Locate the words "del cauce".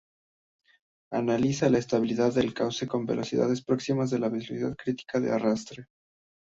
2.33-2.87